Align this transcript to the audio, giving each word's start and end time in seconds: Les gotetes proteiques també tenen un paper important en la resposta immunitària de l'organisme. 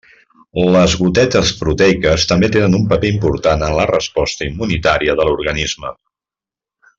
Les 0.75 0.93
gotetes 1.01 1.51
proteiques 1.59 2.25
també 2.31 2.49
tenen 2.55 2.77
un 2.77 2.87
paper 2.93 3.11
important 3.17 3.67
en 3.69 3.77
la 3.81 3.85
resposta 3.95 4.49
immunitària 4.53 5.17
de 5.21 5.29
l'organisme. 5.31 5.95